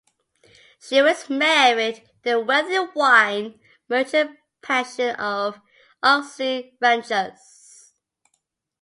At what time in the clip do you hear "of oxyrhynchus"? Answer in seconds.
5.17-7.87